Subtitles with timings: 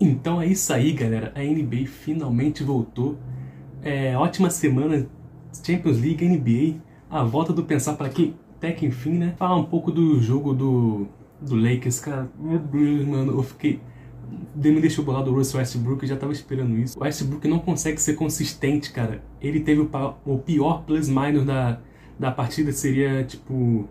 [0.00, 1.32] Então é isso aí, galera.
[1.34, 3.18] A NBA finalmente voltou.
[3.82, 5.06] É, ótima semana,
[5.64, 9.34] Champions League, NBA, a volta do pensar para aqui, até que enfim, né?
[9.38, 11.06] Falar um pouco do jogo do,
[11.40, 12.30] do Lakers, cara.
[12.38, 13.80] Meu Deus, mano, eu fiquei.
[14.54, 16.98] Me deixou bolado o Russell Westbrook, já tava esperando isso.
[16.98, 19.22] O Westbrook não consegue ser consistente, cara.
[19.40, 19.90] Ele teve o,
[20.26, 21.80] o pior plus-minus da,
[22.18, 23.88] da partida, seria tipo.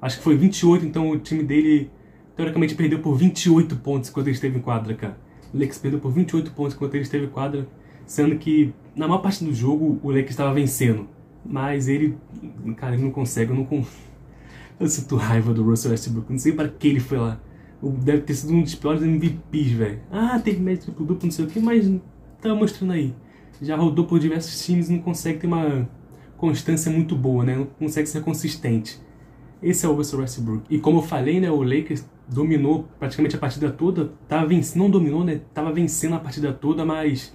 [0.00, 1.90] Acho que foi 28, então o time dele
[2.36, 5.18] teoricamente perdeu por 28 pontos quando ele esteve em quadra, cara.
[5.54, 7.68] O Lakers perdeu por 28 pontos enquanto ele esteve em quadra,
[8.04, 11.08] sendo que na maior parte do jogo o Lakers estava vencendo.
[11.46, 12.18] Mas ele,
[12.76, 13.84] cara, ele não consegue, eu não con...
[14.80, 17.40] Eu sinto raiva do Russell Westbrook, não sei para que ele foi lá.
[17.80, 20.00] Deve ter sido um dos piores MVPs, velho.
[20.10, 21.88] Ah, teve médio triplo duplo, não sei o que, mas
[22.40, 23.14] tá mostrando aí.
[23.62, 25.88] Já rodou por diversos times e não consegue ter uma
[26.36, 27.56] constância muito boa, né?
[27.56, 29.00] Não consegue ser consistente.
[29.62, 30.64] Esse é o Russell Westbrook.
[30.68, 34.90] E como eu falei, né, o Lakers dominou praticamente a partida toda, tava vencendo, não
[34.90, 35.40] dominou, né?
[35.52, 37.34] Tava vencendo a partida toda, mas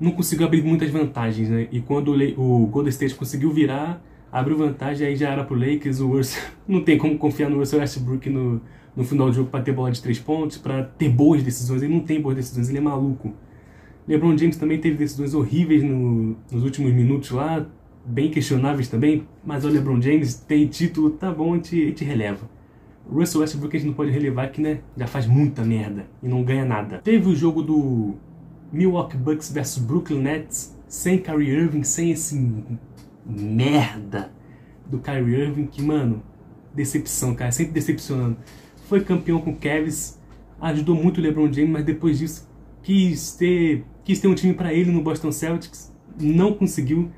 [0.00, 1.68] não conseguiu abrir muitas vantagens, né?
[1.72, 6.08] E quando o, Golden State conseguiu virar, abriu vantagem, aí já era pro Lakers, o
[6.08, 8.60] Russell, não tem como confiar no Russell Westbrook no,
[8.94, 11.92] no final do jogo para ter bola de três pontos, para ter boas decisões, ele
[11.92, 13.34] não tem boas decisões, ele é maluco.
[14.06, 17.66] LeBron James também teve decisões horríveis no, nos últimos minutos lá,
[18.04, 22.57] bem questionáveis também, mas o LeBron James tem título, tá bom, a gente releva.
[23.10, 26.42] Russell Westbrook a gente não pode relevar que né, já faz muita merda e não
[26.42, 26.98] ganha nada.
[26.98, 28.14] Teve o jogo do
[28.72, 32.34] Milwaukee Bucks versus Brooklyn Nets sem Kyrie Irving, sem esse
[33.26, 34.32] merda
[34.86, 36.22] do Kyrie Irving que, mano,
[36.74, 38.36] decepção, cara, sempre decepcionando.
[38.88, 40.18] Foi campeão com o Cavs,
[40.60, 42.48] ajudou muito o LeBron James, mas depois disso
[42.82, 47.10] quis ter, quis ter um time para ele no Boston Celtics, não conseguiu.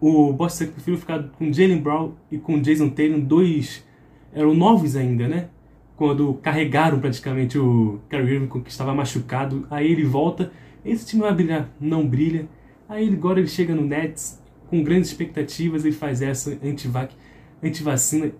[0.00, 3.84] O Boston Celtics preferiu ficar com Jalen Brown e com Jason Tatum, dois
[4.32, 5.48] eram novos ainda, né?
[5.96, 10.50] Quando carregaram praticamente o Kyrie Irving que estava machucado, aí ele volta,
[10.84, 12.48] esse time vai brilhar, não brilha.
[12.88, 17.14] Aí agora ele chega no Nets com grandes expectativas, ele faz essa antivac,
[17.62, 18.32] antivacina,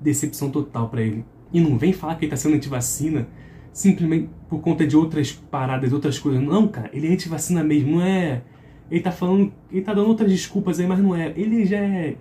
[0.00, 1.24] decepção total para ele.
[1.52, 3.28] E não vem falar que ele está sendo antivacina
[3.72, 6.42] simplesmente por conta de outras paradas, outras coisas.
[6.42, 8.42] Não, cara, ele é antivacina mesmo, não é.
[8.90, 11.32] Ele tá falando, ele tá dando outras desculpas aí, mas não é.
[11.36, 12.16] Ele já é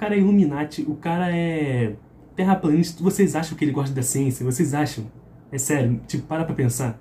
[0.00, 1.94] cara é Illuminati, o cara é
[2.34, 3.02] terraplanista.
[3.02, 4.44] Vocês acham que ele gosta da ciência?
[4.44, 5.04] Vocês acham?
[5.52, 6.98] É sério, tipo, para pra pensar.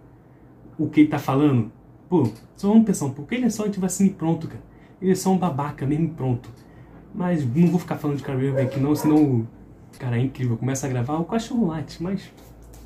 [0.78, 1.72] O que ele tá falando?
[2.10, 3.34] Pô, só vamos pensar um pouco.
[3.34, 4.62] Ele é só antivacina e pronto, cara.
[5.02, 6.50] Ele é só um babaca mesmo e pronto.
[7.16, 9.48] Mas não vou ficar falando de Kyrie aqui não, senão
[9.98, 10.58] cara é incrível.
[10.58, 12.30] Começa a gravar o cachorro late, mas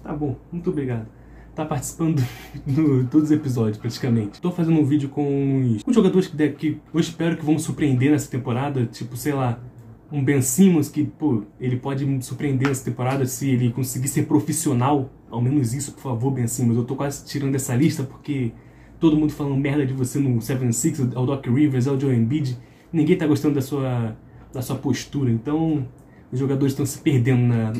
[0.03, 1.07] tá bom, muito obrigado.
[1.55, 2.23] Tá participando
[2.65, 4.41] de todos os episódios, praticamente.
[4.41, 8.29] Tô fazendo um vídeo com os, jogadores que, que eu espero que vão surpreender nessa
[8.29, 9.59] temporada, tipo, sei lá,
[10.13, 14.27] um Ben Simmons que, pô, ele pode me surpreender essa temporada se ele conseguir ser
[14.27, 15.09] profissional.
[15.27, 16.77] Ao menos isso, por favor, Ben Simmons.
[16.77, 18.51] Eu tô quase tirando essa lista porque
[18.99, 22.15] todo mundo falando merda de você no 7-6, é o Doc Rivers, é o Joe
[22.15, 22.55] Embiid.
[22.91, 24.15] Ninguém tá gostando da sua,
[24.53, 25.31] da sua postura.
[25.31, 25.87] Então,
[26.31, 27.73] os jogadores estão se perdendo na,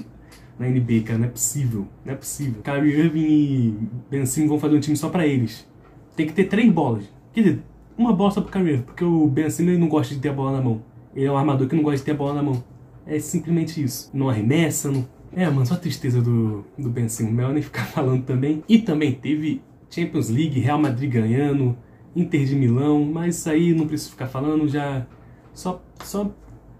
[0.57, 1.19] na NBA, cara.
[1.19, 1.87] Não é possível.
[2.03, 2.63] Não é possível.
[2.63, 3.77] Kyrie Irving e
[4.09, 5.67] Ben Simmons vão fazer um time só pra eles.
[6.15, 7.03] Tem que ter três bolas.
[7.31, 7.63] Quer dizer,
[7.95, 10.33] uma bola só pro Kyrie Irving, porque o Ben Simmons não gosta de ter a
[10.33, 10.81] bola na mão.
[11.15, 12.63] Ele é um armador que não gosta de ter a bola na mão.
[13.05, 14.09] É simplesmente isso.
[14.13, 15.07] Não arremessa, não...
[15.35, 17.33] É, mano, só a tristeza do, do Ben Simmons.
[17.33, 18.63] Melhor nem ficar falando também.
[18.67, 21.77] E também teve Champions League, Real Madrid ganhando,
[22.15, 25.05] Inter de Milão, mas isso aí não preciso ficar falando, já...
[25.53, 26.31] Só, só,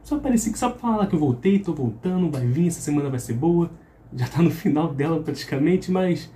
[0.03, 3.09] só parecia que só pra falar que eu voltei, tô voltando, vai vir, essa semana
[3.09, 3.69] vai ser boa.
[4.15, 6.31] Já tá no final dela praticamente, mas...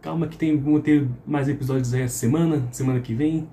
[0.00, 3.46] Calma que tem, vão ter mais episódios aí essa semana, semana que vem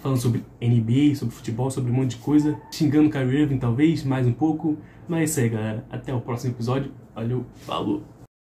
[0.00, 4.02] falando sobre NBA, sobre futebol, sobre um monte de coisa, xingando o Kyrie Irving talvez,
[4.02, 4.76] mais um pouco.
[5.08, 5.84] Mas é isso aí, galera.
[5.90, 6.92] Até o próximo episódio.
[7.14, 8.19] Valeu, falou!